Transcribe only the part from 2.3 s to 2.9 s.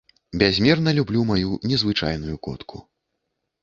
котку.